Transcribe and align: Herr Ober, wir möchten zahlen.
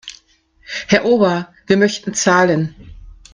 Herr 0.87 1.05
Ober, 1.05 1.53
wir 1.67 1.77
möchten 1.77 2.15
zahlen. 2.15 2.73